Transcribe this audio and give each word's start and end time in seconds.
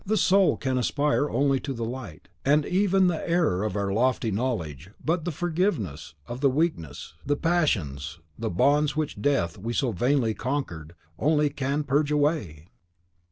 the 0.03 0.17
soul 0.17 0.57
can 0.57 0.79
aspire 0.79 1.29
only 1.29 1.59
to 1.59 1.73
the 1.75 1.85
light; 1.85 2.27
and 2.43 2.65
even 2.65 3.05
the 3.05 3.29
error 3.29 3.63
of 3.63 3.75
our 3.75 3.93
lofty 3.93 4.31
knowledge 4.31 4.85
was 4.87 4.93
but 5.05 5.25
the 5.25 5.31
forgetfulness 5.31 6.15
of 6.25 6.41
the 6.41 6.49
weakness, 6.49 7.13
the 7.23 7.35
passions, 7.35 8.17
and 8.35 8.45
the 8.45 8.49
bonds 8.49 8.95
which 8.95 9.13
the 9.13 9.21
death 9.21 9.59
we 9.59 9.73
so 9.73 9.91
vainly 9.91 10.33
conquered 10.33 10.95
only 11.19 11.51
can 11.51 11.83
purge 11.83 12.11
away!" 12.11 12.65